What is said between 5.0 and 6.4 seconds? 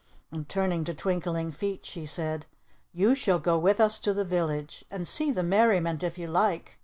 see the merriment if you